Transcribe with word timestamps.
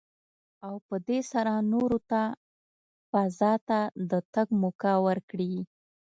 او 0.67 0.75
په 0.87 0.95
دې 1.07 1.19
سره 1.31 1.53
نورو 1.73 1.97
ته 2.09 2.21
فضا 3.09 3.53
ته 3.67 3.79
د 4.09 4.11
تګ 4.33 4.47
موکه 4.61 4.93
ورکړي. 5.07 5.55